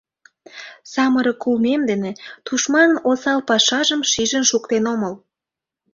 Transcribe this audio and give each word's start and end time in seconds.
Самырык 0.93 1.41
улмем 1.49 1.81
дене 1.89 2.11
тушманын 2.45 2.97
осал 3.09 3.39
пашажым 3.49 4.01
шижын 4.11 4.43
шуктен 4.49 4.83
омыл. 4.93 5.13